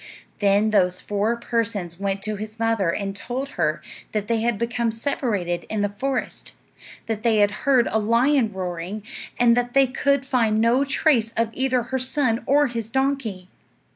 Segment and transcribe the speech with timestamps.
[0.39, 4.91] Then those four persons went to his mother and told her that they had become
[4.91, 6.53] separated in the forest,
[7.05, 9.03] that they had heard a lion roaring,
[9.39, 13.47] and that they could find no trace of either her son or his donkey.